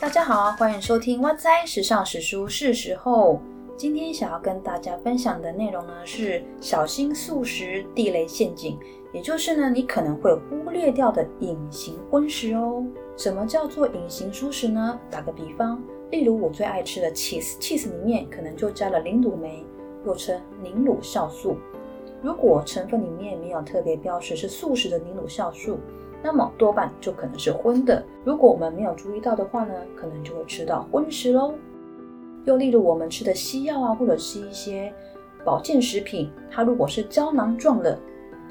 [0.00, 3.38] 大家好，欢迎收听哇哉时尚史书是时候。
[3.76, 8.78] 今天想要跟大家分享的内容呢是小心素食地雷陷阱，
[9.12, 12.82] 也就是呢你可能会忽略掉的隐形荤食哦。
[13.14, 14.98] 什么叫做隐形素食呢？
[15.10, 19.66] 打个比方，例如我最爱吃的 cheese，cheese 里面可能就加了磷乳酶，
[20.06, 21.58] 又称凝乳酵素。
[22.22, 25.78] 如果成分里面没有特别标识是素食的凝乳酵素，
[26.22, 28.04] 那么多半就可能是荤的。
[28.24, 31.54] 如果我们没有注意到的话呢，可能就会吃到荤食喽。
[32.44, 34.92] 又例如我们吃的西药啊，或者是一些
[35.44, 37.98] 保健食品，它如果是胶囊状的，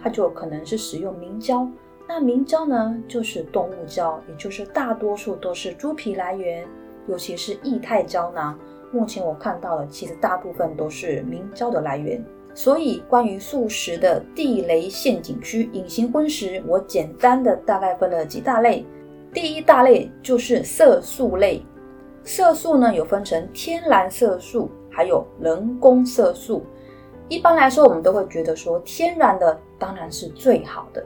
[0.01, 1.67] 它就可能是使用明胶。
[2.07, 6.67] 那明胶呢，就是动物胶，也就是大多数都是猪皮来源，
[7.07, 8.57] 尤其是液态胶囊。
[8.91, 12.23] 目前我看到的，其实大部分都是明胶的来源。
[12.59, 18.85] 所以，关于素食的地雷陷阱区、隐形荤食，我简单的大概分了几大类。
[19.33, 21.63] 第一大类就是色素类，
[22.25, 26.61] 色素呢有分成天然色素，还有人工色素。
[27.29, 31.01] 一般来说，我们都会觉得说天然的当然是最好的，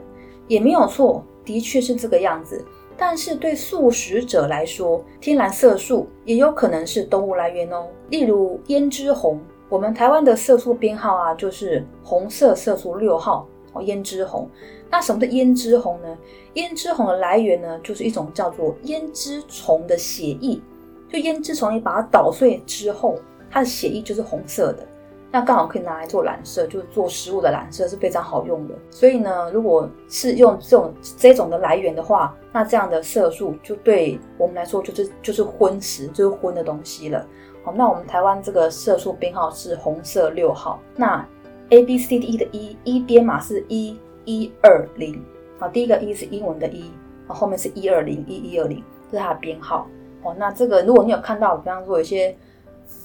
[0.48, 2.64] 也没有错，的确是这个样子。
[2.96, 9.40] 但是对素食者来说，天然色素也有可能是动物来源哦，例如胭脂红。
[9.68, 14.48] 我们台湾的色素编号啊，就是红色色素六号哦，胭脂红。
[14.90, 16.18] 那什么是胭脂红呢？
[16.54, 20.60] 胭脂红的来源呢，就是一种叫做胭脂虫的血液。
[21.08, 23.16] 就胭脂虫，你把它捣碎之后，
[23.50, 24.86] 它的血液就是红色的。
[25.32, 28.74] 那刚好可以拿来做染色，就是做食物的染色是非常好用的。
[28.90, 37.26] 所以呢，如果是用这种这种的来源的话，那这样的色素就对我们来说就是就是荤食，就是荤的东西了。
[37.64, 40.78] 好，那我们台湾这个色素编号是红色六号。
[40.96, 41.26] 那
[41.70, 45.24] A B C D E 的一一编码是一一二零。
[45.58, 46.80] 好，第一个一是英文的一，
[47.26, 49.86] 然后后面是一二零一一二零，这是它的编号。
[50.22, 52.36] 哦，那这个如果你有看到，比方说有些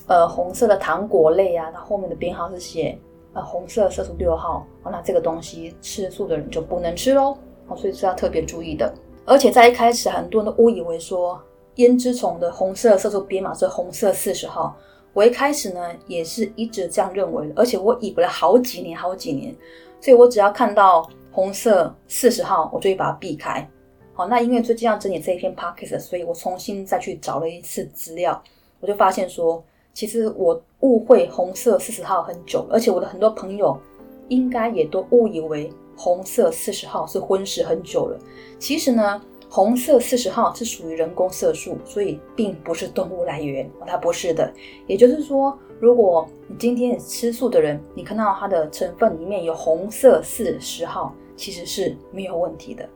[0.08, 3.00] 呃红色的糖果类啊，它后面的编号是写
[3.32, 4.68] 呃红色色素六号。
[4.84, 7.38] 哦，那这个东西吃素的人就不能吃喽。
[7.70, 8.94] 哦，所以是要特别注意的。
[9.26, 11.42] 而且在一开始，很多人都误以为说。
[11.76, 14.76] 胭脂虫的红色色素编码是红色四十号，
[15.14, 19.56] 我一开始呢也是一直这样认为，而且我以为了好几年好几年，
[20.02, 23.66] 所以我只要看到红色四十号，我就会把它避开。
[24.14, 28.44] 好，那因为最近要整理这一篇 p o c k e t 所以我重新再去找了一次资料，
[28.82, 29.64] 我就发现说，
[29.94, 33.80] 其实我误会红色四十号很久，而且我的很多朋友
[34.28, 38.20] 应该也都误以为红色四十号是婚食很久了，
[38.60, 39.22] 其实呢。
[39.52, 44.54] 红色四十号是属于人工色素，所以并不是动物来源，它不是的。
[44.86, 52.88] 也就是说，如果你今天吃素的人，你看到它的成分里面有红色四十号，其实是没有问题的。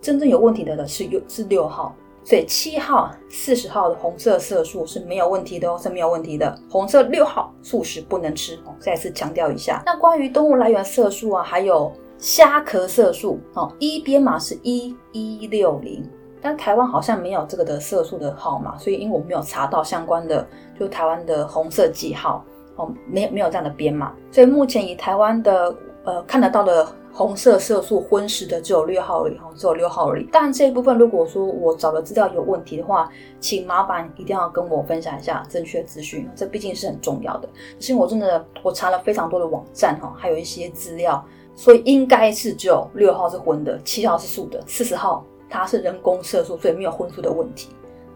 [0.00, 6.58] 真正有问题的的是有是六号，所以七号、四十号的红色色素是没有问题的哦，是没有问题的。
[6.68, 9.80] 红色六号素食不能吃哦，再次强调一下。
[9.86, 11.92] 那关于动物来源色素啊，还有。
[12.22, 16.08] 虾壳色素哦，一编码是一一六零，
[16.40, 20.46] 但台湾好像没有这个的色素的号码，所以因为我没有查到相关的，
[20.78, 22.44] 就台湾的红色记号
[22.76, 25.74] 哦，没没有这样的编码，所以目前以台湾的
[26.04, 30.28] 呃看得到的红色色素昏食的只有六号而已，只有六号而已。
[30.30, 33.10] 但这一部分如果说我找的资料有问题的话，
[33.40, 37.48] 请麻烦一定要跟我分享一下正确资讯，这毕竟是很重要的。
[37.80, 41.20] 是因为我真的我查了非常多的网站哈，还有一些资料。
[41.54, 47.68] 所以应该是只有六号是荤的，七号是素的，四十号它是人工色素，所以没有荤素的问题。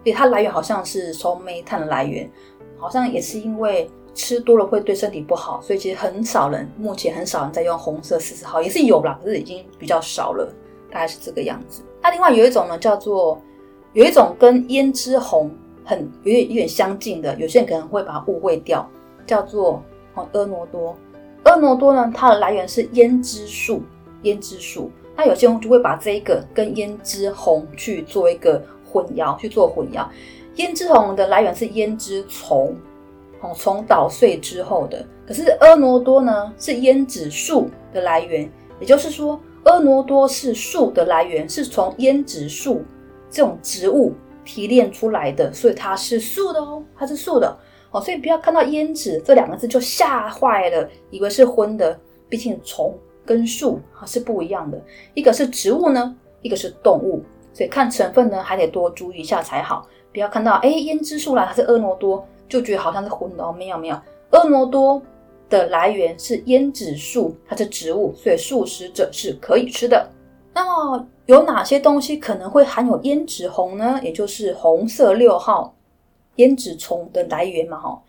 [0.03, 2.31] 所以它来源好像是从煤炭的来源，
[2.79, 10.51] 好像也是因为吃多了会对身体不好，所以其实很少人目前很少人在用红色四十号，也是有啦，可是已经比较少了，
[10.91, 11.83] 大概是这个样子。
[12.01, 13.39] 那另外有一种呢，叫做
[13.93, 15.51] 有一种跟胭脂红
[15.85, 18.89] 很有点有点相近的，有些人可能会把它误会掉，
[19.27, 19.83] 叫做
[20.15, 20.97] 哦婀娜多。
[21.47, 23.81] 婀娜多呢，它的来源是胭脂树，
[24.25, 24.91] 胭脂树。
[25.17, 30.05] 那有些人就会把这一个跟胭脂红去做一个混淆，去做混淆。
[30.57, 32.75] 胭脂红的来源是胭脂虫，
[33.41, 35.07] 哦，虫捣碎之后的。
[35.25, 38.51] 可是婀娜多呢，是胭脂树的来源，
[38.81, 42.83] 也就是说，婀娜多是树的来源，是从胭脂树
[43.31, 44.13] 这种植物
[44.45, 47.57] 提炼出来的，所以它是素的哦，它是素的。
[48.01, 51.99] 所以不要看到胭脂这两个字就吓坏了，以为是荤的。
[52.29, 52.93] 毕竟虫
[53.25, 54.83] 跟树啊是不一样的，
[55.15, 57.23] 一个是植物呢，一个是动物，
[57.53, 59.87] 所以看成分呢还得多注意一下才好。
[60.13, 63.53] 不要看到哎胭脂树啦它是婀娜多，就觉得好像是荤的哦。
[63.53, 63.97] 没有没有，
[64.33, 65.01] 婀娜多
[65.49, 70.11] 的来源是胭脂树，它是植物，所以素食者是可以吃的。
[70.53, 74.01] 那么有哪些东西可能会含有胭脂红呢？
[74.03, 75.73] 也就是红色六号
[76.37, 78.03] 胭脂虫的来源嘛，哈。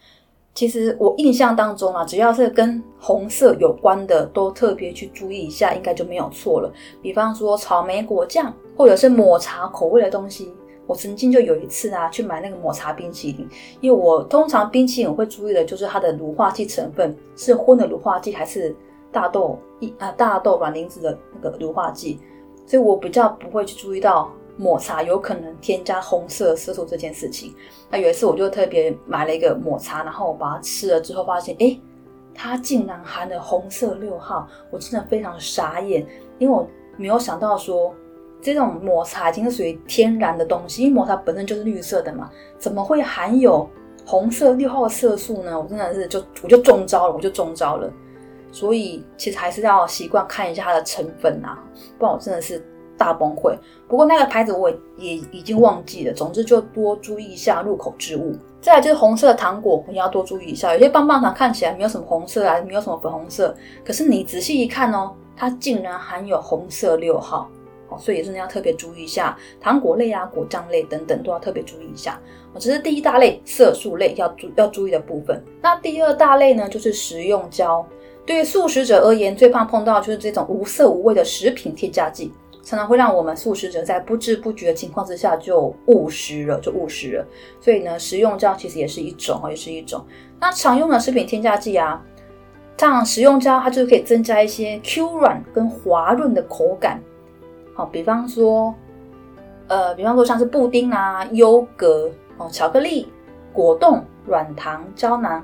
[0.54, 6.74] 其实我印象当中啊，只要是跟红色有关的，都特别去注意一下，应该就没有错了。
[7.00, 10.52] 比方说草莓果酱，或者是抹茶口味的东西。
[10.88, 13.48] 我曾经就有一次啊，去买那个抹茶冰淇淋，
[13.82, 18.76] 因为我通常冰淇淋我会注意的就是它的乳化剂成分是荤的乳化剂还是
[19.12, 22.20] 大豆一啊大豆卵磷脂的那个乳化剂，
[22.66, 24.32] 所以我比较不会去注意到。
[24.58, 27.54] 抹茶有可能添加红色色素这件事情，
[27.92, 31.80] 那有一次我就特别买了一个抹茶，然后我把它吃了之后，发现哎，
[32.34, 36.04] 它竟然含了红色六号，我真的非常傻眼，
[36.40, 36.68] 因为我
[36.98, 37.94] 没有想到说
[38.42, 42.28] 这种抹茶已经是属于天然的东西，因为抹茶本身就是绿色的嘛，
[42.58, 43.70] 怎么会含有
[44.08, 45.60] 红色六号色素呢？
[45.60, 47.88] 我真的是就我就中招了，我就中招了，
[48.52, 51.64] 所以其实还是要习惯看一下它的成分啊，
[52.00, 52.60] 不然我真的是。
[52.98, 53.56] 大崩溃。
[53.88, 56.14] 不过那个牌子我也已经忘记了。
[56.14, 58.36] 总之就多注意一下入口之物。
[58.60, 60.74] 再来就是红色的糖果，你要多注意一下。
[60.74, 63.56] 有些棒棒糖看起来没有什么红色啊，没有什么粉红色，
[63.86, 67.50] 可是你仔细一看哦，它竟然含有红色六号。
[67.90, 69.38] 哦，所以真的要特别注意一下。
[69.62, 72.20] 糖果类啊、果酱类等等都要特别注意一下。
[72.54, 75.42] 哦，这是第一大类色素类要注要注意的部分。
[75.62, 77.86] 那第二大类呢，就是食用胶。
[78.26, 82.34] 对于素食者而言，最怕碰到就是这种无色无味的食品添加剂。
[82.68, 87.26] 常常会让我们素食者在不知不觉的情况之下就误食了，就误食了。
[87.62, 90.06] 所以呢，食用胶其实也是一种，也是一种。
[90.38, 92.04] 那常用的食品添加剂啊，
[92.78, 97.02] 像食用胶，它就是可以增加一些 Q 软跟滑润的口感。
[97.74, 98.76] 好，比方说，
[99.70, 103.08] 呃，比方说像是布丁啊、优格哦、巧克力、
[103.54, 105.42] 果冻、软糖、胶囊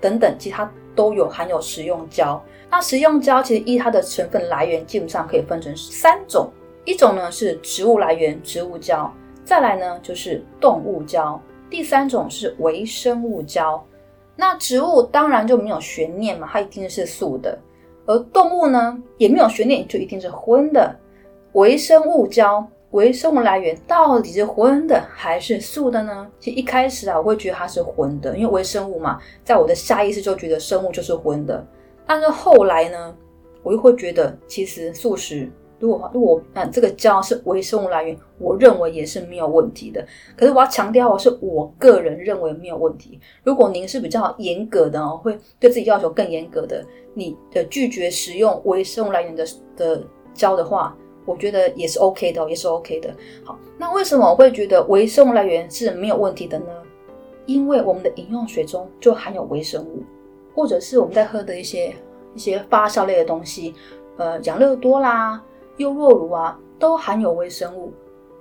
[0.00, 2.42] 等等，其他都有含有食用胶。
[2.68, 6.50] 那食用胶其实依它的成分来源，基本上可以分成三种。
[6.84, 9.12] 一种呢是植物来源植物胶，
[9.44, 11.40] 再来呢就是动物胶，
[11.70, 13.82] 第三种是微生物胶。
[14.36, 17.56] 那植物当然就没有悬念嘛，它一定是素的；
[18.04, 20.94] 而动物呢也没有悬念，就一定是荤的。
[21.52, 26.26] 微生物胶，微生物来源到底是荤的还是素的呢？
[26.40, 31.64] 其实一开始啊，我会觉得它是荤的，因为微生物嘛，在我的下意识就觉得生物就是荤的。
[32.04, 33.16] 但是后来呢，
[33.62, 35.48] 我又会觉得其实素食。
[35.80, 40.06] 如果如果嗯这个胶是微生物来源，我认为也是没有问题的。
[40.36, 43.20] 可是我要强调的是，我个人认为没有问题。
[43.42, 53.14] 如果您是比较严格的哦，会对自己要求更严格的，你的拒绝使用微生物来源的的胶的话，我觉得也是 OK 的，也是 OK 的。
[53.44, 56.66] 好，那为什么我会觉得微生物来源是没有问题的呢？
[57.46, 60.02] 因为我们的饮用水中就含有微生物，
[60.54, 61.94] 或者是我们在喝的一些
[62.34, 63.74] 一些发酵类的东西，
[64.16, 65.42] 呃，养乐多啦。
[65.78, 67.92] 优酪乳啊，都含有微生物，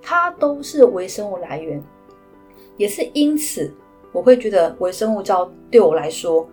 [0.01, 1.81] 它都是微生物来源，
[2.77, 3.73] 也是因此
[4.11, 6.47] 我会觉得微生物胶对我来说，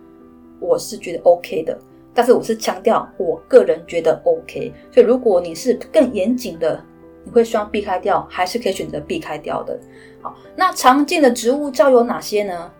[0.59, 1.77] 我是觉得 OK 的。
[2.13, 6.83] 但是我是强调我个人觉得 OK，所以如果你是更严谨的，
[7.23, 9.79] 你会希望避开掉，还是可以选择避开掉的。
[10.21, 12.71] 好，那常见的植物胶有哪些呢？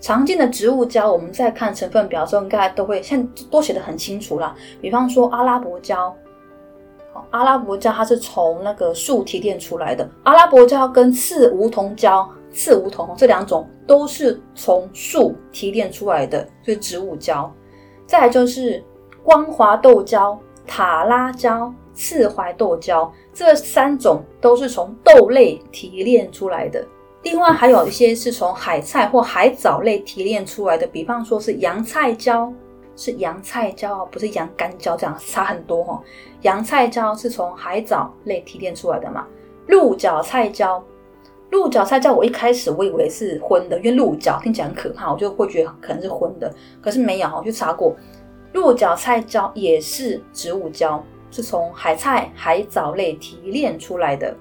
[0.00, 4.56] 常见的植物胶，我们在看成分表的时候，应该都会现都写的很清楚啦。
[4.80, 6.16] 比方说阿拉伯胶。
[7.30, 17.52] 阿拉伯胶它是从那个树提炼出来的，阿拉伯胶跟刺梧桐胶、刺梧桐这两种都是从树提炼出来的，所以植物胶。
[18.06, 18.82] 再来就是
[19.22, 26.84] 光滑豆胶、塔拉胶、刺槐豆胶，这三种都是从豆类提炼出来的。
[27.22, 32.52] 另外还有一些是从海菜或海藻类提炼出来的，比方说是洋菜胶。
[33.00, 35.98] 是洋菜胶，不是洋甘胶，这样差很多哈。
[36.42, 39.26] 洋菜胶是从海藻类提炼出来的嘛？
[39.68, 40.84] 鹿角菜胶，
[41.48, 46.54] 鹿角菜胶，我一开始我以为是荤的，因为鹿角听起来很可怕，我就会觉得可能是荤的。
[46.82, 47.96] 可是没有，我去查过，
[48.52, 54.36] 鹿角菜胶也是植物胶，是从海菜、海藻类提炼出来的。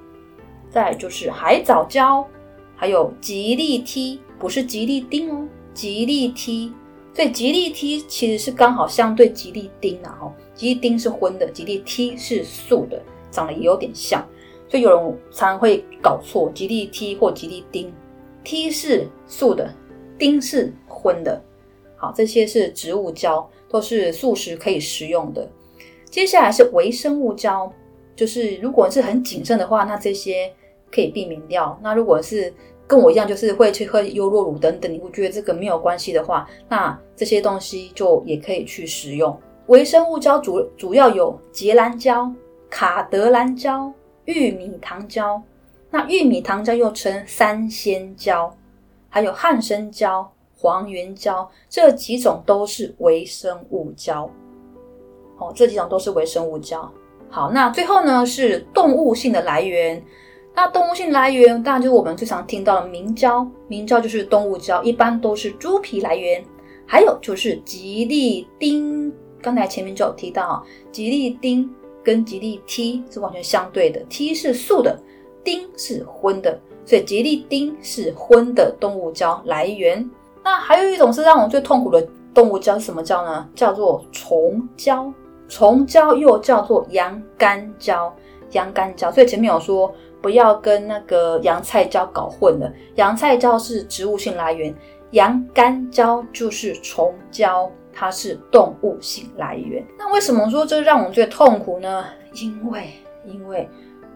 [0.69, 2.27] 再就是海藻胶，
[2.75, 6.73] 还有吉利梯，不是吉利丁哦，吉利梯。
[7.19, 12.97] 所以吉利 T 其实是刚好相对吉利丁啊，哦，吉利丁是荤的，吉利 T 是素的，
[13.29, 14.25] 长得也有点像，
[14.69, 17.93] 所以有人常常会搞错吉利 T 或吉利丁
[18.41, 19.69] ，T 是素的，
[20.17, 21.43] 丁是荤的。
[21.97, 25.45] 好，这些是植物胶，都是素食可以食用的。
[26.05, 27.69] 接下来是微生物胶，
[28.15, 30.49] 就是如果是很谨慎的话，那这些
[30.89, 31.77] 可以避免掉。
[31.83, 32.53] 那如果是
[32.89, 39.39] 跟我一样，就是会去喝优酪乳等等，你会觉得这个没有关系的话，那这些东西就也可以去食用。
[39.67, 42.27] 微生物胶主主要有结兰胶、
[42.67, 43.93] 卡德兰胶、
[44.25, 45.39] 玉米糖胶。
[45.91, 48.51] 那玉米糖胶又称三鲜胶，
[49.08, 50.27] 还有汉生胶、
[50.58, 54.27] 黄原胶，这几种都是微生物胶。
[55.38, 56.91] 哦，这几种都是微生物胶。
[57.29, 60.03] 好，那最后呢是动物性的来源。
[60.56, 66.44] 那动物性来源当然就是我们最常听到的明胶，明胶就是动物胶，一般都是猪皮来源。
[66.86, 71.70] 还有就是吉利丁，刚才前面就有提到，吉利丁
[72.03, 75.00] 跟吉利 T 是完全相对的，T 是素的，
[75.44, 80.10] 丁是荤的，所以吉利丁是荤的动物胶来源。
[80.44, 82.01] 那还有一种是让我最痛苦的
[82.34, 83.48] 动物胶是什么胶呢？
[83.53, 85.13] 叫做虫胶，
[85.48, 88.12] 虫胶又叫做洋甘胶，
[88.53, 89.12] 洋甘胶。
[89.12, 94.73] 所以前面有说不要跟那个洋菜椒搞混了，洋菜椒是植物性来源。
[95.11, 99.83] 洋甘椒就是虫椒，它是动物性来源。
[99.97, 102.05] 那为什么说这让我最痛苦呢？
[102.35, 102.89] 因为，
[103.25, 103.67] 因为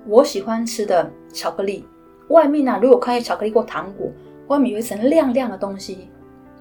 [0.05, 1.83] 我喜欢吃的巧克力
[2.27, 4.07] 外面呢，如果看见巧克力或糖果，
[4.49, 6.09] 外面有一层亮亮的东西，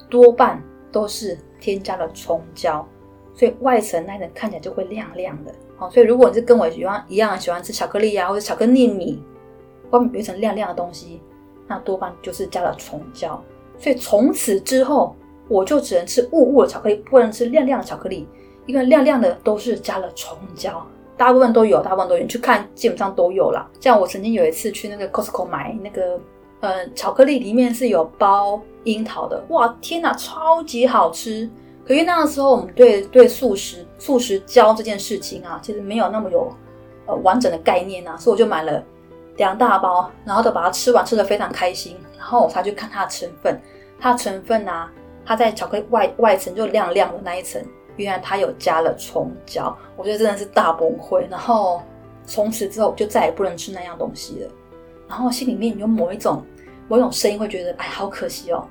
[0.09, 2.89] 多半都是添加了虫胶，
[3.35, 5.53] 所以外层那层看起来就会亮亮的。
[5.77, 9.23] 好，所以如果你是跟我喜欢一样喜欢吃巧克力呀，或者巧克力米，
[9.93, 11.23] 外面有一层亮亮的东西，
[11.67, 13.43] 那多半就是加了虫胶。
[13.79, 15.17] 所以从此之后，
[15.49, 18.29] 我就只能吃雾雾的巧克力，不能吃亮亮的巧克力，
[18.67, 23.69] 因为亮亮的都是加了虫胶，大部分都有，大部分都有，你去看基本上都有啦。
[23.81, 26.19] 像我曾经有一次去那个 Costco 买那个，
[26.61, 31.51] 呃，巧克力里面是有包樱桃的，哇，天哪，超级好吃！
[31.85, 36.49] 可是那个时候我们对对素食素食胶这件事情啊，其实没有那么有
[37.07, 38.83] 呃完整的概念啊，所以我就买了
[39.37, 41.97] 两大包，然后都把它吃完，吃的非常开心。
[42.17, 43.61] 然后我才去看它的成分，
[43.99, 44.91] 它的成分啊，
[45.25, 47.63] 它在巧克力外外层就亮亮的那一层，
[47.97, 51.25] 原来它有加了虫胶，我觉得真的是大崩溃。
[51.29, 51.83] 然后
[52.25, 54.51] 从此之后就再也不能吃那样东西了。
[55.09, 56.43] 然后心里面有某一种
[56.89, 58.67] 某一种声音会觉得，哎，好可惜哦。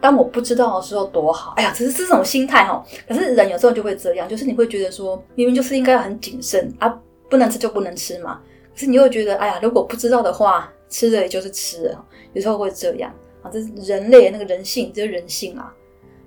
[0.00, 2.82] 当我不知道的时候多好，哎呀，只是这种心态哈。
[3.08, 6.98] 可是人有时候就会这样，就是你会觉得说，明明就是应该很谨慎啊，
[7.30, 8.40] 不能吃就不能吃嘛。
[8.74, 10.70] 可是你又觉得，哎呀，如果不知道的话。
[10.90, 12.04] 吃的也就是吃了，
[12.34, 13.12] 有时候会这样
[13.42, 15.74] 啊，这是人类那个人性，这是人性啊。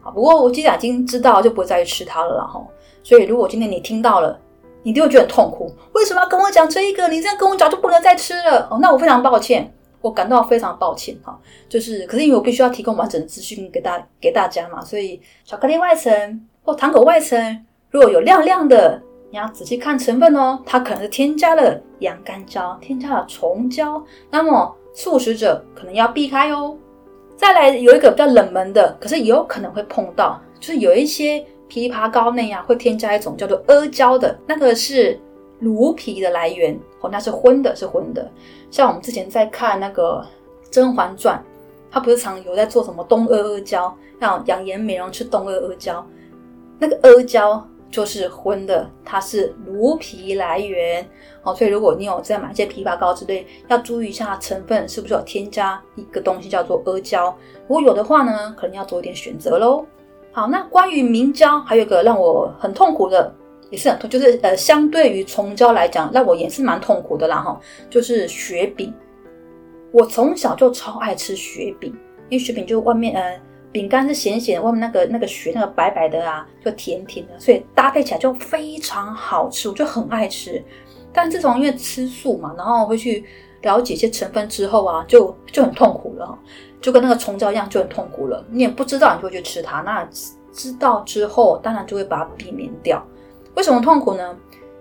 [0.02, 2.62] 好，不过我既然已经知道，就不会再去吃它了啦哈。
[3.02, 4.38] 所以如果今天你听到了，
[4.84, 5.74] 你就会觉得很痛苦。
[5.94, 7.08] 为什么要跟我讲这个？
[7.08, 8.80] 你这样跟我讲就不能再吃了哦。
[8.82, 11.40] 那我非常抱歉，我感到非常抱歉哈。
[11.70, 19.02] 就是，可是因为我必须要提供完整的资讯给大给大家嘛，所以巧克力外层或糖果外层如果有亮亮的。
[19.30, 26.78] 你要仔细看成分哦，它可能是添加了洋甘胶，添加了虫胶，那么素食者可能要避开哦。
[27.36, 35.20] 再来有一个比较冷门的，可是有可能会碰到，就是有一些枇杷膏内啊会添加一种叫做阿胶的，那个是
[35.60, 38.32] 芦皮的来源哦，那是荤的，是荤的。
[38.72, 40.26] 像我们之前在看那个
[40.72, 41.38] 《甄嬛传》，
[41.92, 46.06] 它不是常有在做什么冬阿阿胶，让养颜美容吃冬阿阿胶，
[46.80, 47.68] 那个阿胶。
[47.90, 51.08] 就是荤的，它是芦皮来源，
[51.42, 57.36] 好，所以如果你有在买一些枇杷膏之类，要注意一下成分是不是有添加一个东西叫做阿胶，
[57.68, 59.86] 如果有的话呢，可能要做一点选择喽。
[60.32, 63.34] 好，那关于明胶，还有一个让我很痛苦的，
[63.70, 68.94] 也是很痛，就是呃，相对于虫胶来讲，让我也是蛮痛苦的啦哈，就是雪饼。
[69.92, 71.92] 我从小就超爱吃雪饼，
[72.30, 73.42] 因为雪饼就外面呃。
[73.78, 80.64] 饼干是咸咸，外面那个那个雪那个白白的啊，就甜甜的，所以搭配起来就非常好吃，我就很爱吃。
[81.14, 83.24] 但自从因为吃素嘛，然后会去
[83.62, 86.36] 了解一些成分之后啊， 就就很痛苦了，
[86.82, 88.44] 就跟那个虫胶一样，就很痛苦了。
[88.50, 89.82] 你也不知道，你就会去吃它。
[89.82, 90.04] 那
[90.52, 93.06] 知道之后，当然就会把它避免掉。
[93.54, 94.36] 为什么痛苦呢？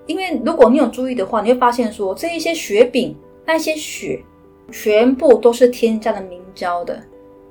[0.07, 4.25] 因为如果你有注意的话，你会发现说这一些雪饼那些雪，
[4.73, 6.99] 全部都是添加了明胶的。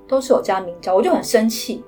[0.08, 1.84] 都是有加明胶，我就很生气。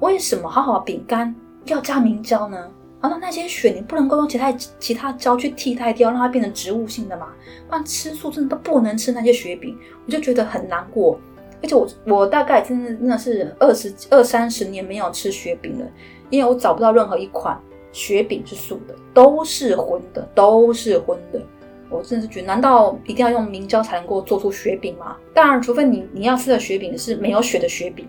[0.00, 2.70] 为什么好好的饼干要加明胶呢？
[3.00, 7.28] 啊，那那些雪你不能够用其他其他胶去替代掉，让它变成植物性的嘛？
[7.68, 11.18] 不然吃素真的都不能吃那些雪饼，我就觉得很难过。
[11.62, 15.86] 而且我我大概真的真的是二十二三十年没有吃雪饼了，
[16.30, 17.58] 因为我找不到任何一款
[17.92, 21.40] 雪饼是素的，都是荤的，都是荤的。
[21.88, 25.16] 我真的是觉得，难道一定要用明胶才能够做出雪饼吗？
[25.32, 28.06] 当然，除非你你要吃的雪饼是没有雪的雪饼，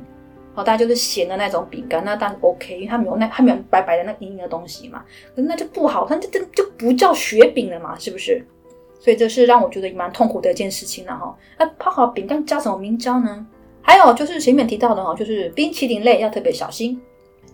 [0.53, 5.03] 好，大家就是咸的那种饼干，那当然 OK，因为它没有那它没有白白的那硬硬的东西嘛。
[5.35, 8.43] 可是那就不好，它就这就不叫雪饼了嘛，是不是？
[8.99, 11.37] 所以这是让我觉得蛮痛苦的一件事情了哈。
[11.59, 13.45] 那泡好饼干加什么明胶呢？
[13.81, 16.99] 还有就是前面提到的哈，就是冰淇淋类要特别小心，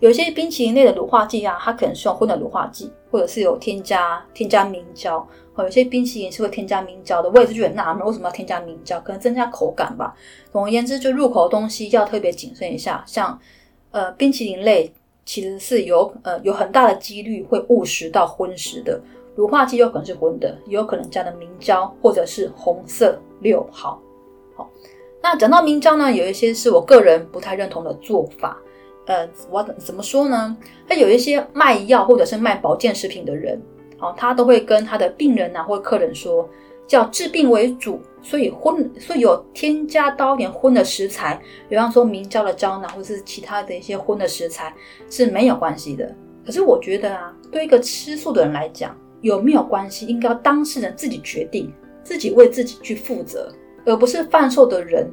[0.00, 5.24] 有些冰淇淋类的乳化剂啊，它可能是用混的乳化剂，或者是有添加添加明胶。
[5.54, 9.00] 哦，有些冰淇淋是会添加明胶的，我也是觉得纳闷，为什么要添加明胶？
[9.00, 10.14] 可能增加口感吧。
[10.52, 13.02] 总而言之，就入口的东西要特别谨慎一下。
[13.06, 13.38] 像
[13.92, 14.92] 呃冰淇淋类，
[15.24, 19.00] 其实是有呃有很大的几率会误食到荤食的。
[19.36, 24.00] 乳化剂有可能是荤的，也有可能加的明胶或者是红色六号。
[24.56, 24.70] 好，
[25.22, 28.56] 那讲到明胶呢，有一些是我个人不太认同的做法。
[29.06, 30.56] 呃，我怎么说呢？
[30.88, 33.60] 他有一些卖药或者是卖保健食品的人，
[34.04, 36.48] 哦，他都会跟他的病人呐或客人说，
[36.86, 44.74] 叫治病为主，所以荤，所以有添加到一点荤的食材，比方说明胶的胶囊或是其他的一些荤的食材
[45.08, 46.14] 是没有关系的。
[46.44, 53.50] 可是我觉得啊，对一个吃素的人来讲，有没有关系，应该当事人自己决定，自己为自己去负责，
[53.86, 55.10] 而不是贩售的人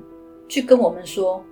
[0.50, 1.43] 去跟我们说。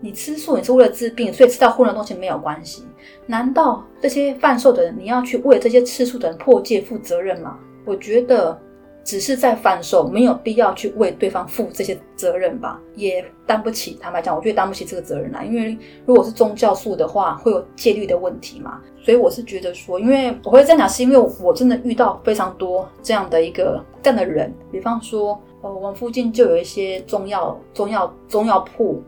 [0.00, 2.84] 你吃素，你是为了治病，所以吃到荤的东西没有关系。
[3.26, 7.58] 难道这些贩售的人，你要去为这些吃素的人破戒负责任吗？
[7.84, 8.58] 我觉得
[9.04, 13.98] 只是在贩售，没有必要去为对方负这些责任吧，也担不起。
[14.00, 15.42] 坦白讲，我觉得担不起这个责任啦。
[15.42, 15.76] 因为
[16.06, 18.80] 如果是宗教素的话，会有戒律的问题嘛。
[19.02, 24.52] 所以我是觉得说，因为我会这样讲，是因为我真的遇到非常多这样的一个这样的人。
[24.70, 29.02] 比方说，呃，我们附近就有一些中药、中药、中药铺。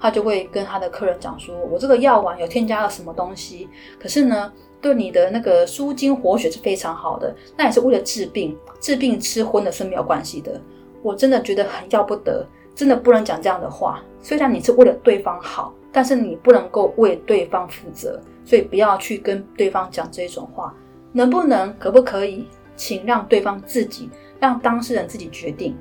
[0.00, 3.68] 他就会跟他的客人讲说：“我这个药丸有添加了什么东西，
[4.00, 7.34] 可是呢，对你的那个舒筋活血是非常好的。
[7.56, 10.58] 那也是为了治病，治病吃荤的是没有关系的。
[11.02, 14.02] 我真的觉得很要不得，真的不能讲这样的话。
[14.22, 20.74] 虽然你是为了对方好，但是你不能够为对方负责，所以不要去跟对方讲这种话。
[21.12, 25.76] 能不能，可不可以，请让对方自己，让当事人自己决定。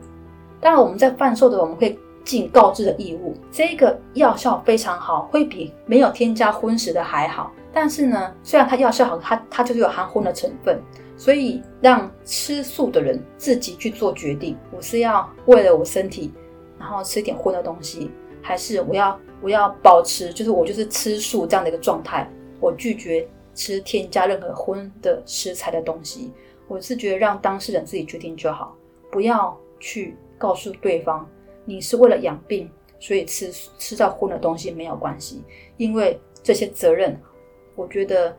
[0.59, 1.97] 当然，我们在贩售的，我们可以。”
[2.29, 7.51] 尽告知的义务，这个药效非常好，会比没有添加荤食的还好。
[7.73, 10.79] 但是呢，虽然它药效好，它它就是有含荤的成分，
[11.17, 16.31] 所以让吃素的人自己去做决定：我是要为了我身体，
[16.77, 18.11] 然后吃一点荤的东西，
[18.43, 26.31] 还是我要我要保持，就是我就是吃素这样的一个状态，我拒绝吃添加任何荤的食材的东西。
[26.67, 28.75] 我是觉得让当事人自己决定就好，
[29.09, 31.27] 不要去告诉对方。
[31.69, 32.67] 你是为了养病，
[32.99, 35.43] 所以吃吃到荤的东西没有关系，
[35.77, 37.15] 因为这些责任，
[37.75, 38.35] 我觉得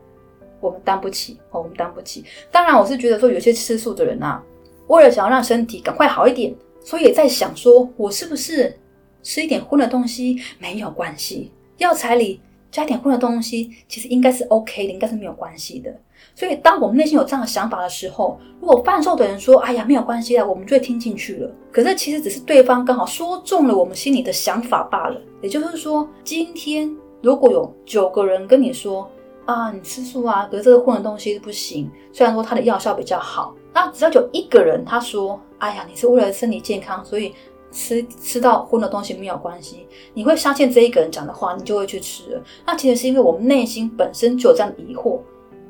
[0.59, 2.25] 我们担不起哦，我们担不起。
[2.51, 4.43] 当然，我是觉得说有些吃素的人啊，
[4.87, 8.77] 为了想要让身体赶快好一点，所以也在想说，我是不是
[9.23, 11.51] 吃一点荤的东西没有关系？
[11.77, 15.97] 药材里加点荤的东西，其实应该是 OK 的，应该是没有关系的。
[16.33, 21.51] 所以，当我们内心有这样的想法的时候，如果贩售的人说：“哎呀，没有关系的”，我们就会听进去了。
[21.71, 25.21] 可是，其实只是对方刚好说中了我们心里的想法罢了。
[25.41, 26.89] 也就是说，今天
[27.21, 29.09] 如果有九个人跟你说
[29.45, 37.33] ：“啊，你吃素啊，可是这个荤的东西不行。”虽然说它的药效比较好，那只要有一个人他说：“哎呀，你是为了身体健康，所以
[37.71, 42.41] 吃吃到荤的东西没有关系。”你会相信这一个人讲的话，你就会去吃了。
[42.65, 45.19] 那其实是因为我们内心本身就有这样的疑惑。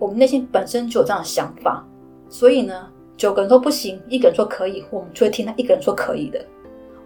[0.02, 1.86] 我们内心本身就有这样的想法，
[2.28, 6.44] 所以呢，九个人都不行，一个人说可以，我们就会听他一个人说可以的。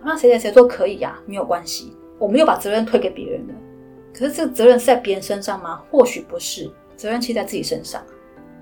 [0.02, 1.20] 那谁谁谁说可以呀？
[1.26, 3.54] 没有关系，我们又把责任推给别人了。
[4.14, 5.82] 可是这个责任是在别人身上吗？
[5.92, 8.02] 或许不是，责任其实在自己身上。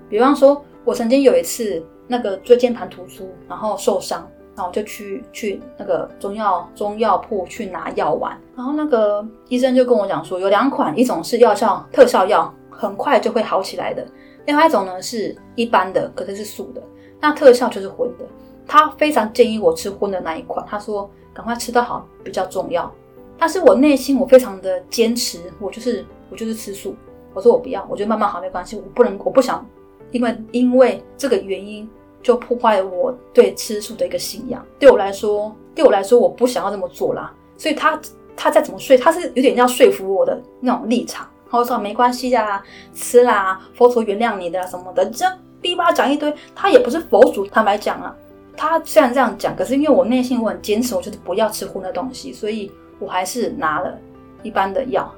[0.08, 12.52] 比方说，我曾经有一次那个椎间盘突出，然后受伤，然后我就去去那个中药中药铺去拿药丸，然后那个医生就跟我讲说，有两款，一种是药效特效药。
[12.76, 14.04] 很快就会好起来的。
[14.46, 16.82] 另外一种呢是一般的，可是是素的。
[17.20, 18.24] 那特效就是荤的。
[18.66, 20.64] 他非常建议我吃荤的那一款。
[20.68, 22.90] 他说赶快吃到好比较重要。
[23.38, 26.94] 但是我内心我非常的坚持，我就是我就是吃素。
[27.32, 28.76] 我说我不要，我觉得慢慢好没关系。
[28.76, 29.66] 我不能，我不想
[30.12, 31.88] 因为因为这个原因
[32.22, 34.64] 就破坏了我对吃素的一个信仰。
[34.78, 37.34] 对我来说，对我来说我不想要这么做啦。
[37.58, 38.00] 所以他
[38.36, 41.28] 他再怎么睡，他是有点要说服我的那种立场。
[41.58, 42.62] 我说没关系呀，
[42.92, 45.26] 吃啦，佛祖原谅你的什么的，这
[45.60, 46.34] 逼吧讲一堆。
[46.54, 48.14] 他也不是佛祖，坦白讲啊，
[48.56, 53.96] 他虽然这样讲，可是因为我内心我很坚持，我就是不要吃荤的东西，所以我还是拿了
[54.42, 55.12] 一般的药，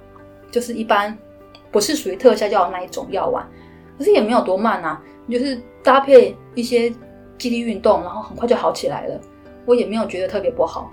[0.51, 1.17] 就是一般
[1.71, 3.47] 不是属于特效药那一种药丸。
[3.99, 6.93] 可是也没有多慢啊，就是搭配一些
[7.39, 9.21] 肌力运动，然后很快就好起来了。
[9.65, 10.91] 我也没有觉得特别不好。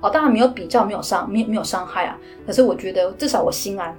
[0.00, 2.18] 哦，当然没有比较，没有伤，没有没有伤害啊。
[2.46, 3.96] 可是我觉得至少我心安。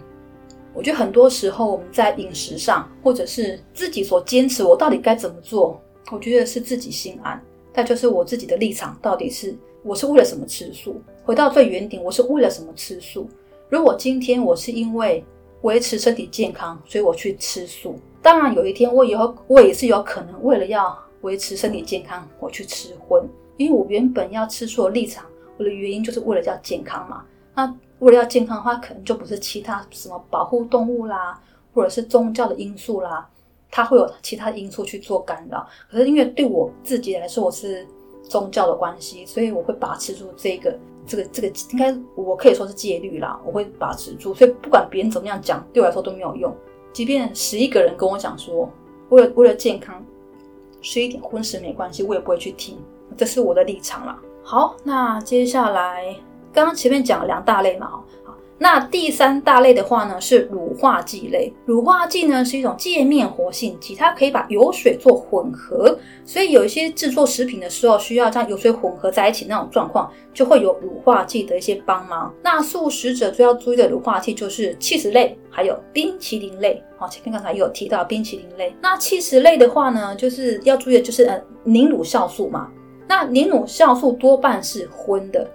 [0.73, 5.81] 我觉得很多时候我们在饮食上，或者是自己所坚持，我到底该怎么做？
[6.11, 7.41] 我觉得是自己心安。
[7.73, 11.01] 那就是我自己的立场，到底是我是为了什么吃素？
[11.23, 13.27] 回到最原点，我是为了什么吃素？
[13.69, 15.23] 如果今天我是因为
[15.61, 17.95] 维持身体健康，所以我去吃素。
[18.21, 23.23] 当然，有一天我以后我也是有可能为了要维持身体健康，我去吃荤。
[23.57, 25.25] 因为我原本要吃素的立场，
[25.57, 27.23] 我的原因就是为了要健康嘛。
[27.55, 31.39] 那为了要健康的话，可能就不是其他什么保护动物啦，
[31.73, 33.27] 或者是宗教的因素啦，
[33.71, 35.65] 它会有其他因素去做干扰。
[35.89, 37.87] 可是因为对我自己来说，我是
[38.23, 40.77] 宗教的关系，所以我会把持住这个。
[41.03, 46.55] 这个这个应该我可以说是戒律啦，我会把持住，所以不管别人怎么样讲，对我来说都没有用。
[46.93, 48.69] 即便十一个人跟我讲说，
[49.09, 50.05] 为了为了健康
[50.79, 52.77] 吃一点荤食没关系，我也不会去听，
[53.17, 54.21] 这是我的立场啦。
[54.43, 56.15] 好，那接下来
[56.53, 57.89] 刚刚前面讲了两大类嘛，
[58.57, 61.51] 那第三大类的话呢，是乳化剂类。
[61.65, 72.31] 乳化剂呢是一种界面活性剂，它可以把油水做混合，所以有一些制作食品的时候需要将油水混合在一起那种状况，就会有乳化剂的一些帮忙。
[72.43, 76.83] 那素食者最要注意的乳化剂就是气食类，还有冰淇淋类。
[76.97, 78.75] 好，前面刚才有提到冰淇淋类。
[78.79, 82.69] 那气食类的话呢，就是要注意的就是呃凝乳酵素嘛。
[83.07, 85.49] 那凝乳酵素多半是荤的。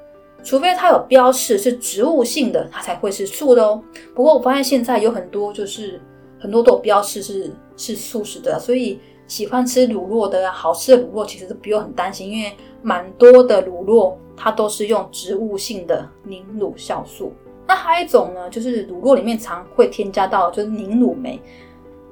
[0.47, 3.83] 除非它有标示是植物性的，它才会是素的哦。
[4.15, 6.01] 不过我发现现在有很多就是
[6.39, 17.33] 很多都有标示是是素食的，所以喜欢吃乳酪的好吃的乳酪其实都不用很担心，因为蛮多的乳酪它都是用植物性的凝乳酵素。
[17.67, 21.41] 那还有一种呢，就是乳酪里面常会添加到就是凝乳酶。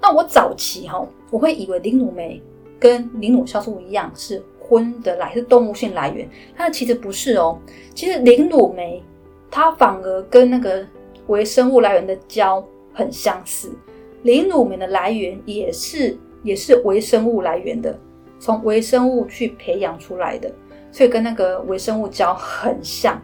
[0.02, 2.42] 那我早期哈，我会以为凝乳酶
[2.80, 4.42] 跟凝乳酵素一样是。
[4.66, 7.58] 荤的来是动物性来源，它其实不是哦。
[7.94, 9.02] 其实磷乳酶
[9.50, 10.84] 它反而跟那个
[11.26, 13.70] 微生物来源的胶很相似，
[14.22, 17.96] 磷乳酶的来源也是也是微生物来源的，
[18.38, 20.50] 从微生物去培养出来的，
[20.90, 23.20] 所以跟那个微生物胶很像。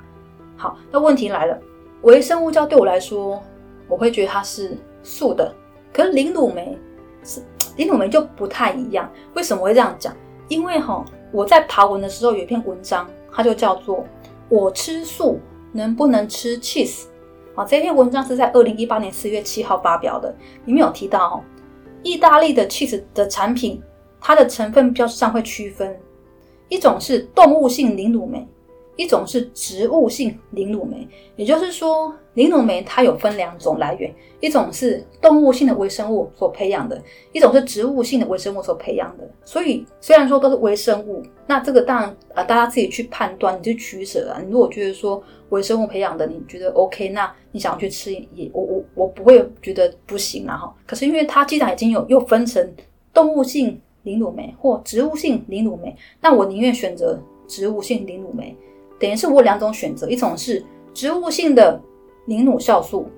[0.57, 1.59] 好，那问题来了，
[2.03, 3.42] 微生物胶对我来说，
[3.88, 5.55] 我会觉得它是素的，
[5.90, 6.76] 可是磷乳酶
[7.24, 7.40] 是
[7.76, 9.11] 磷乳酶就不太一样。
[9.35, 10.14] 为什么会这样讲？
[10.48, 11.03] 因为哈。
[11.33, 14.05] 我在爬文的时候有一篇文章，它就叫做
[14.49, 15.38] “我吃素
[15.73, 17.05] 能不能吃 cheese”。
[17.55, 21.45] 啊，这篇文章是在二零一八年四月七号发表的，里面有提到哦，
[22.03, 23.83] 意大利的 cheese 的产品，
[24.21, 25.99] 它的成分标识上会区分，
[26.69, 28.47] 一种是动物性凝乳酶。
[29.00, 39.26] 一种是植物性磷乳酶，也就是说，磷乳酶它有分两种来源，一种是动物性的微生物所培养的，一种是植物性的微生物所培养的。
[39.42, 44.38] 所以虽然说都是微生物，那这个当然啊，大家自己去判断，你去取舍啊。
[44.44, 50.74] 你如果觉得说微生物培养的你觉得 OK，那你想要去吃也我我我不会觉得不行啊哈。
[50.86, 52.70] 可是因为它既然已经有又分成
[53.14, 58.54] 动物性磷乳酶或植物性磷乳酶，那我宁愿选择植物性磷乳酶。
[59.00, 61.80] 等于是我有两种选择，一种是植物性的
[62.26, 63.08] 磷乳酵素，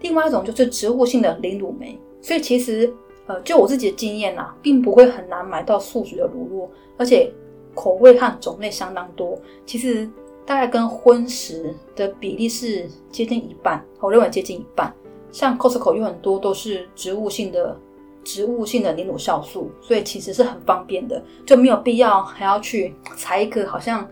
[0.00, 1.96] 另外一种就是植物性的磷乳酶。
[2.20, 2.92] 所以其实，
[3.26, 7.32] 呃，就我自己的经验呐，并不会很难买到素食的乳酪，而且
[7.72, 9.38] 口味和种类相当多。
[9.64, 10.10] 其实
[10.44, 14.92] 大概跟荤食的比例是接近一半，我认为接近一半。
[15.30, 17.78] 像 Costco 有很多都是植物性的
[18.24, 24.04] 植物性的磷乳酵素，所以其实是很方便的，就没有必要还要去 裁一个好像。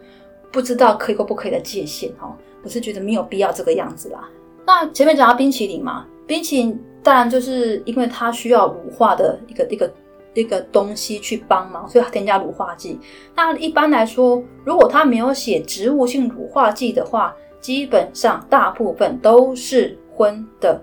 [0.52, 4.28] 不知道可以或不可以的界限哈，我是觉得没有必要这个样子啦。
[4.66, 9.92] 那前面讲到冰淇淋嘛，冰淇淋当然就是因为它需要乳化的一个一个
[10.34, 12.98] 一个东西去帮忙，所以它添加乳化剂。
[13.34, 20.80] 那一般来说，如果它没有写植物性乳化剂的话，基本上大部分都是荤的。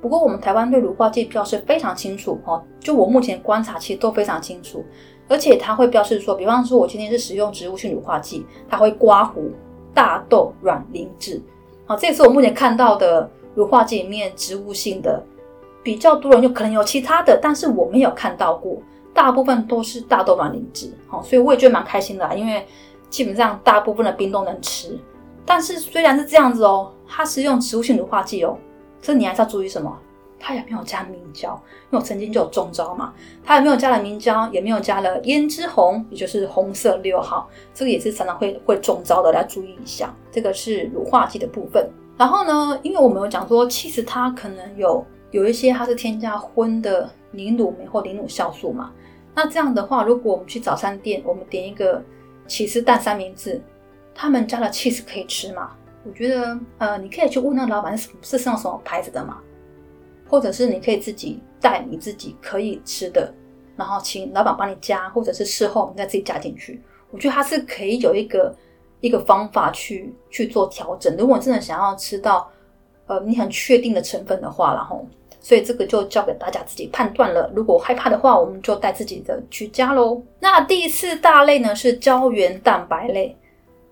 [0.00, 4.84] 不过我们台湾对乳化剂标示非常清楚哦，就我目前观察其实都非常清楚。
[5.28, 9.50] 而且它会标示说，比方说，我今天是使用植物性乳化剂，它会刮胡
[9.92, 11.42] 大豆卵磷脂。
[11.86, 15.22] 好，这也是我目前看到的乳化剂里面植物性的
[15.82, 18.76] 比较多人就可能有其他的，但是我没有看到过，
[19.14, 20.92] 大部分都是大豆卵磷脂。
[21.06, 22.66] 好，所以我也觉得蛮开心的，因为
[23.08, 24.98] 基本上大部分的冰都能吃。
[25.44, 28.56] 但是虽然是这样子哦，它是用植物性乳化剂哦，
[29.00, 29.96] 这你还是要注意什么？
[30.38, 33.12] 它也没有加明胶，因为我曾经就有中招嘛。
[33.44, 40.14] 它也没有加了明胶，也没有加了胭脂红，也就是红色六号，这个也是常常会会中招的，大家注意一下。
[40.30, 41.88] 这个是乳化剂的部分。
[42.18, 48.92] 然后呢，因为我们有讲说，其实它可能有有一些它是添加荤的凝乳酶或凝乳酵素嘛。
[49.34, 52.02] 那这样的话，如果我们去早餐店，我们点一个
[52.46, 53.60] 起司蛋三明治，
[54.14, 55.72] 他们加了 cheese 可以吃吗？
[56.04, 59.38] 我觉得，呃，你可以去问那老板是是用什么牌子的嘛。
[60.28, 63.32] 或者是你可以自己带你自己可以吃的，
[63.76, 66.80] 然后请老板帮你加，或者是事后你再自己加进去。
[67.10, 68.54] 我觉得它是可以有一个
[69.00, 71.16] 一个方法去去做调整。
[71.16, 72.50] 如果真的想要吃到
[73.06, 75.06] 呃你很确定的成分的话，然后
[75.40, 77.50] 所以这个就交给大家自己判断了。
[77.54, 80.20] 如果害怕的话，我们就带自己的去加喽。
[80.40, 83.36] 那第四大类呢是胶原蛋白类。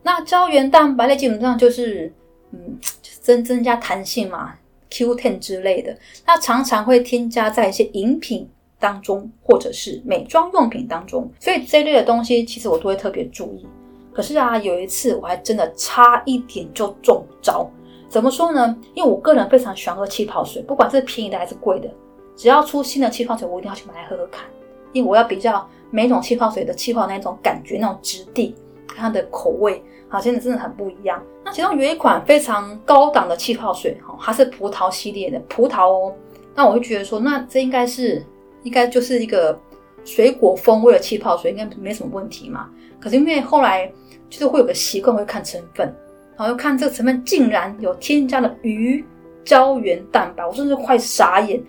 [0.02, 2.12] 那胶原蛋白类基本上就是
[2.50, 2.78] 嗯
[3.20, 4.54] 增增加弹性嘛
[4.94, 5.96] ，Q ten 之类的。
[6.24, 11.28] 那常常会添加在一些饮品当中，或者是美妆用品当中。
[11.40, 13.66] 所以这类的东西其实我都会特别注意。
[14.12, 17.68] 可是啊，有一次我还真的差一点就中招。
[18.08, 18.76] 怎么说呢？
[18.94, 21.90] 因为我个人非常喜欢喝气泡水，不管是便宜的还是贵的，
[22.36, 24.44] 只要出新的气泡水，我一定要去买来喝喝看。
[24.92, 28.54] 因为我要比较每种气泡水的气泡那种感觉、那种质地，
[28.86, 29.82] 它的口味，
[30.14, 31.20] 好，真的真的很不一样。
[31.44, 36.14] 那其中有一款非常高档的气泡水，哈，它是葡萄系列的葡萄哦。
[36.54, 38.24] 那我就觉得说，那这应该是
[38.62, 39.58] 应该就是一个
[40.04, 42.70] 水果风味的气泡水，应该没什么问题嘛。
[43.00, 43.92] 可是因为后来
[44.30, 45.92] 就是会有个习惯会看成分。
[46.36, 49.04] 然后又看这个成分，竟然有添加了鱼
[49.44, 51.60] 胶原蛋白，我真是快傻眼！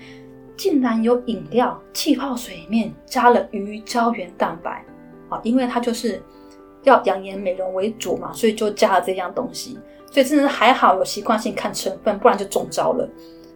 [0.56, 4.86] 竟然有饮料气泡水里面加了鱼胶原蛋白
[5.30, 5.42] 啊！
[5.44, 6.22] 因为它就是
[6.86, 9.78] 要养颜美容为主嘛，所以就加了这样东西。
[10.10, 13.08] 所以真的是还好有习惯性看成分，不然就中招了。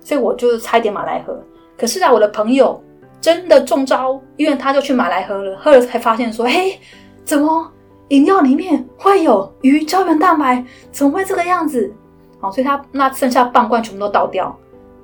[0.04, 1.39] 所以我就差一点买来喝。
[1.78, 2.84] 可是啊，我的朋友
[3.22, 6.78] 真的中招，因为他就去买来喝了，喝了才发现说：“嘿，
[7.24, 7.72] 怎么？”
[8.10, 11.94] 饮料里面会有鱼胶原蛋白，怎么会这个样子？
[12.42, 14.58] 好，所以他那剩下半罐全部都倒掉。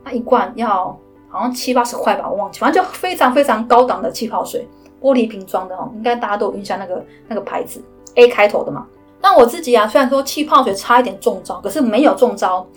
[0.03, 0.85] 那一罐要
[1.29, 4.67] 好像七八十块吧，我忘记，反正就非常非常高档的气泡水，
[4.99, 7.79] 玻璃瓶装的哦，应该大家都有印象那个那个牌子
[8.15, 8.85] A 开头的嘛。
[9.21, 12.67] 那我自己啊，虽然说气泡水差一点中招，可是没有中招，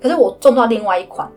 [0.00, 1.30] 可是我中到另外一款，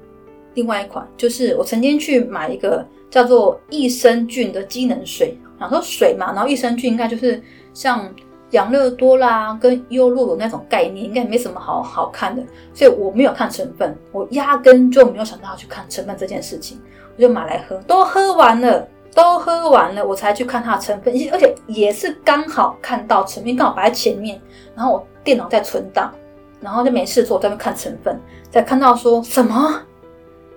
[0.53, 7.41] 另外一款就是我曾经去买一个叫做益生菌的机能水，想说水嘛，然后益生菌应该就是
[7.73, 8.09] 像。
[8.51, 12.43] 养乐多啦，跟优乐乳那种概念，应该没什么好好看的，
[12.73, 16.77] 所以我没有看成分，我压根就没有想到要去看成分这件事情，
[17.15, 24.41] 我就买来喝，都喝完了，都喝完了，我才去看它的成分，而且也是刚好看到成分，刚好摆在前面，
[24.75, 26.11] 然后我电脑在存档，
[26.59, 28.19] 然后就没事做，在那看成分，
[28.49, 29.81] 才看到说什么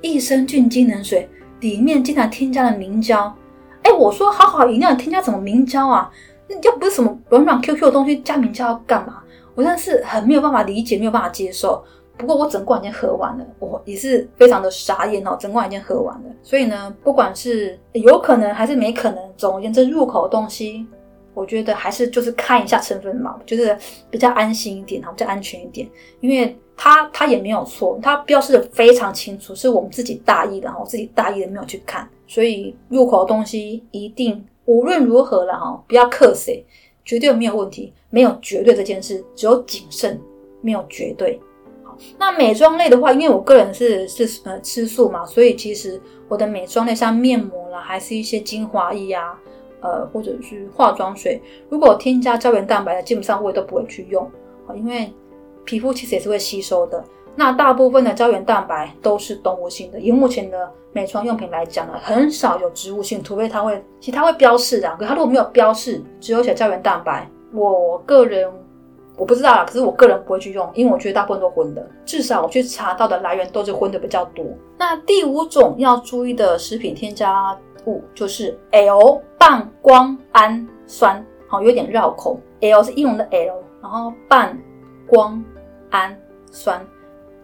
[0.01, 1.29] 益生菌机能水
[1.61, 3.35] 里面竟然添加了明胶，
[3.83, 6.11] 哎，我说好好饮料添加什么明胶啊？
[6.63, 9.21] 又不是什么软软 Q Q 的东西，加明胶要干嘛？
[9.55, 11.83] 我真的是很没有办法理解，没有办法接受。
[12.17, 16.25] 不过我整罐已经喝完了，我也是非常的傻眼哦，整罐已经喝完了。
[16.43, 20.87] 所以呢，不管是有可能还是没可能，总而言之，入口的东西，
[21.35, 23.77] 我觉得还是就是看一下成分嘛，就是
[24.11, 25.89] 比较安心一点，比较安全一点。
[26.21, 34.45] 因为它它也没有错，它标示的非常清楚，是我们自己大意的哈，我自己大意的没有去看，所以入口的东西一定。
[34.67, 36.65] 无论如何了哈，不要克谁，
[37.05, 40.19] 绝对没有问题，没有绝对这件事，只有谨慎，
[40.63, 41.39] 没有绝对。
[42.19, 49.39] 那美妆类的话，因为我个人是是呃吃素嘛，所以其实我的美妆类像面膜啦，还是一些精华液啊，
[49.81, 54.31] 呃或者是化妆水，如果添加胶原蛋白的，基本上我也都不会去用，
[54.75, 55.13] 因为
[55.65, 57.03] 皮肤其实也是会吸收的。
[57.37, 64.89] 那大部分的胶原蛋白都是动物性的，以目前的美妆用品来讲呢，很少有植物性，除非它会，其实它会标示的。
[64.97, 68.49] 可它如果没有标示，只有写胶原蛋白，我个人
[69.17, 69.65] 我不知道啦。
[69.65, 74.45] 可是我个人不会去用，因为我觉得大部分都荤的，至少我去查到的来源都是荤的比较多。
[74.79, 84.59] 那第五种要注意的食品添加物就是 L 半胱氨酸，好有点绕口，L 是英文的 L，然后半
[85.07, 85.43] 胱
[85.91, 86.17] 氨
[86.51, 86.85] 酸。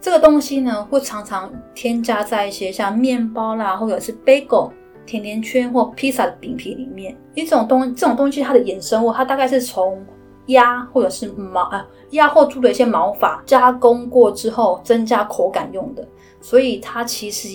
[0.00, 4.70] 这个东西呢，会常常添加在一些像面包啦，或者是 bagel
[5.04, 7.14] 甜甜圈或披萨的饼皮里面。
[7.34, 10.02] 一种东这种东西，它的衍生物，它大概是从
[10.46, 16.06] 鸭或者是毛啊鸭或猪的一些毛发加工过之后，增加口感用的。
[16.40, 17.48] 所以它其实，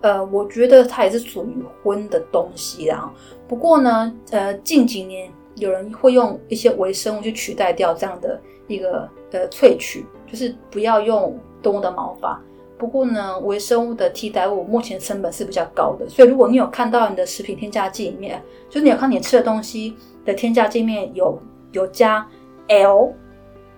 [0.00, 3.12] 呃，我觉得它也是属于荤的东西啦。
[3.46, 11.38] 不过呢，呃，近几年有人会用一些微生物去取代掉这样的一个呃萃取，就是不要用。
[11.60, 12.40] 动物的毛发，
[12.78, 21.36] 不过呢，微生物的替代物目前成本是比较高的，所以如果你有看到你的食品添加剂里面，就是你有看你吃的东西的添加剂里面有
[21.78, 22.26] 有加
[22.66, 23.14] L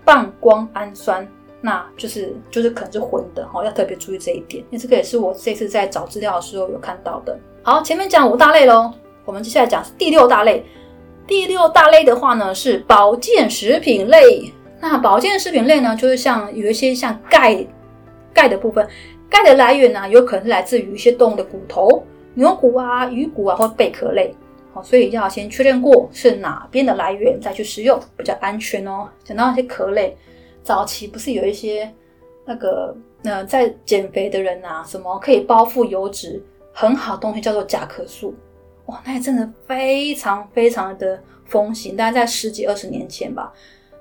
[0.05, 1.27] 半胱氨酸，
[1.61, 4.65] 那就是就是可能是混的哈，要特别注意这一点。
[4.71, 7.39] 因为这个也是我这次在找资料的时候有看到的。
[7.63, 8.91] 好，前面讲五大类喽，
[9.25, 10.65] 我们接下来讲第六大类。
[11.27, 14.53] 第六大类的话呢，是保健食品类。
[14.81, 17.65] 那保健食品类呢，就是像有一些像钙，
[18.33, 18.89] 钙的部分，
[19.29, 22.03] 钙的来源呢，有可能是来自于一些动物的骨头，
[22.35, 24.35] 牛骨啊、鱼骨啊或贝壳类。
[24.83, 29.09] 所以要先确认过是哪边的来源再去食用，比较安全哦。
[29.25, 30.17] 讲到那些壳类，
[30.63, 31.93] 早期不是有一些
[32.45, 38.35] 那个呃在减肥的人啊，什么可以包覆油脂，很好的东西叫做甲壳素。
[38.87, 43.53] 哇，那真的非常非常的风行，大概在十几二十年前吧。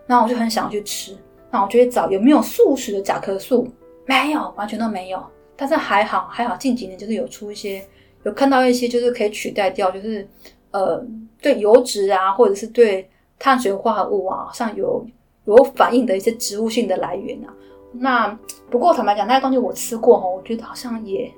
[0.07, 1.15] 那我就很想去吃，
[1.51, 3.67] 那我就去找有没有素食的甲壳素，
[4.05, 5.23] 没有，完全都没有。
[5.55, 7.85] 但是还好，还好近几年就是有出一些，
[8.23, 10.27] 有看到一些就是可以取代掉，就是
[10.71, 11.03] 呃
[11.41, 15.05] 对油脂啊，或者是对碳水化合物啊，好像有
[15.45, 17.53] 有反应的一些植物性的来源啊。
[17.91, 21.31] 那不过坦白讲，那些东西我吃过哈，我觉得好像也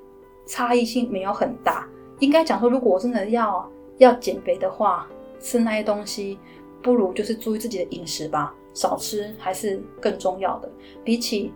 [0.48, 1.88] 差异性没有很大。
[2.20, 3.68] 应该讲说，如果我真的要
[3.98, 5.08] 要减肥的话，
[5.40, 6.38] 吃那些东西，
[6.84, 10.70] 不如就是注意自己的饮食吧，少吃还是更重要的。
[11.04, 11.54] 比起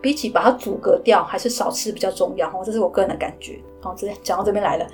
[0.00, 2.48] 比起把它阻隔掉，还是少吃比较重要。
[2.48, 3.60] 哦，这是我个人的感觉。
[3.80, 4.86] 好，直接讲到这边来了，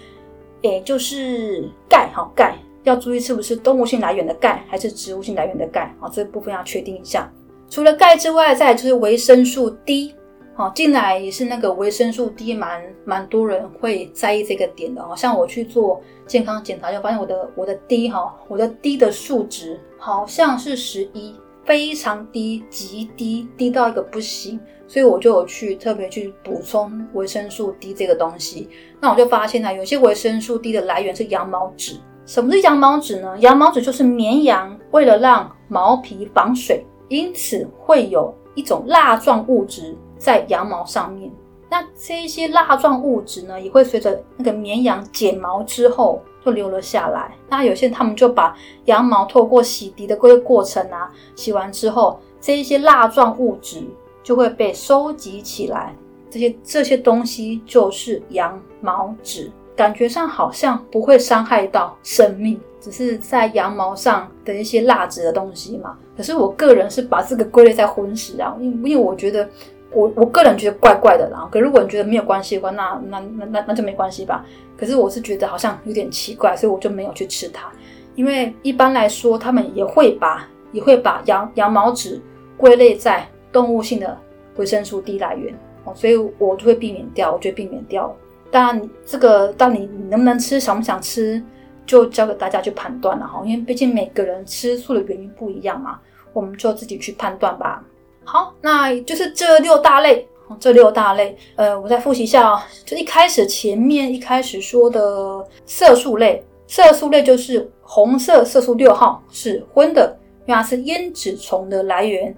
[0.62, 5.94] 诶，就是钙，哈，钙要注意是不是动物性来源的钙，还是植物性来源的钙。
[6.00, 7.30] 啊，这部分要确定一下。
[7.70, 10.14] 除了钙之外，再就是维生素 D。
[10.54, 15.14] 好，进来也是那个维生素 D，蛮蛮多人会在意这个点的哦。
[15.16, 21.36] 像我去做健康检查，就发现我的我的 D 哈，我的 D 的数值好像是十一，
[21.68, 24.58] 非常低，极低，低到一个不行。
[24.86, 28.70] 所以我就有去特别去补充维生素 D 这个东西。
[28.98, 32.00] 那我就发现呢，有些维生素 D 的来源是羊毛脂。
[32.24, 33.36] 什么是羊毛脂呢？
[33.40, 39.94] 羊毛脂就是绵羊为了让毛皮防水，因此会有一种蜡状物质。
[40.16, 41.30] 在羊毛上面，
[41.70, 47.36] 那这些蜡状物质呢，也会随着那个绵羊剪毛之后就流了下来。
[47.50, 48.56] 那有些他们就把
[48.86, 53.82] 羊毛透过洗涤的这个过程啊，洗完之后，这一些蜡状物质
[54.22, 55.94] 就会被收集起来。
[56.30, 65.98] 这些这些东西就是羊毛脂，感觉上好像不会伤害到生命，只是在羊毛上的一些蜡质的东西嘛。
[66.16, 69.48] 可是我个人是把这个归类在荤食啊，因因为我觉得。
[69.92, 74.44] 我我个人觉得怪怪的啦，可如果你觉得没有关系的话，那那那那那就没关系吧。
[74.76, 77.70] 可是我是觉得好像有点奇怪，所以我就没有去吃它。
[78.14, 82.20] 因为一般来说，他们也会把也会把羊羊毛脂
[82.56, 84.16] 归类在动物性的
[84.56, 88.14] 维生素 D 来源哦，所以我就会避免掉，我就会避免掉。
[88.50, 91.42] 当然，这个到你你能不能吃，想不想吃，
[91.86, 93.42] 就交给大家去判断了哈。
[93.44, 95.98] 因为毕竟每个人吃素的原因不一样嘛，
[96.32, 97.82] 我们就自己去判断吧。
[98.30, 100.28] 好，那就是这六大类，
[100.60, 102.60] 这六大类，呃，我再复习一下哦。
[102.84, 110.14] 就一开始前面一开始说的色素类，色素类就是红色色素六号是荤的，
[110.44, 112.36] 因为它是胭脂虫的来源。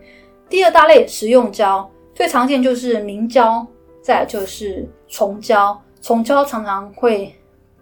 [0.48, 3.66] 第二大类食用胶，最常见就是明胶，
[4.00, 5.76] 再就是虫胶。
[6.00, 7.34] 虫胶常常会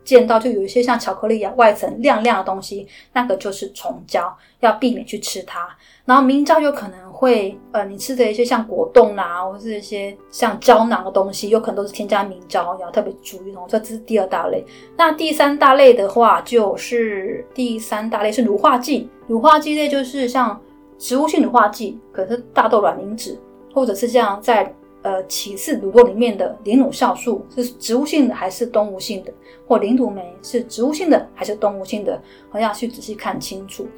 [0.03, 5.69] 见到，就有一些像巧克力啊外层亮亮的东西，那个就是虫胶，要避免去吃它。
[6.07, 7.08] 然后明胶有可能。
[7.19, 13.67] 会呃，你吃的一些像果冻啦，或是一些像胶囊的东西，有可能都是添加明胶，要特别注意哦。
[13.67, 14.65] 这这是第二大类。
[14.97, 19.11] 那第三大类的话，就是第三大类是乳化剂。
[19.27, 20.61] 乳化剂类就是像
[20.97, 23.37] 植物性乳化剂，可是大豆卵磷脂，
[23.75, 29.33] 或者是像在呃起司乳酪里面的磷乳酵素，是植物性的还是动物性的？
[29.67, 32.23] 或磷乳酶是植物性的还是动物性的？
[32.49, 33.89] 好要去仔细看清楚。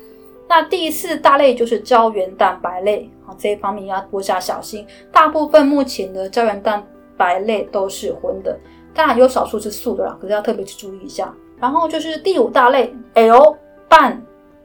[0.51, 4.85] 那第四大类就是胶原蛋白类，啊，这一方面要多加小心。
[5.13, 6.85] 大部分目前的胶原蛋
[7.17, 8.59] 白类都是荤的，
[8.93, 11.33] 当然有少数是素的啦，可是要特别去注意一下。
[11.61, 13.57] 然后就是第五大类 L
[13.89, 14.21] 半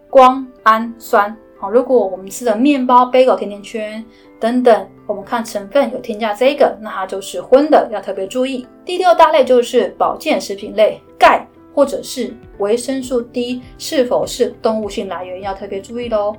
[0.10, 4.04] 胱氨酸，好，如果我们吃的面包、bagel、甜甜圈
[4.40, 8.66] 等等，我们看成分有添加这个，那它就是荤的，要特别注意。
[8.84, 11.45] 第六大类就是保健食品类，钙。
[11.76, 16.36] 或者是维生素 D 是否是动物性来源，要特别注意喽。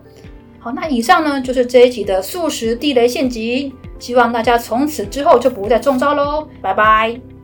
[0.59, 6.49] 好，那以上呢就是这一集的素食地雷陷阱，希望大家从此之后就不再中招喽。
[6.63, 7.36] 拜拜。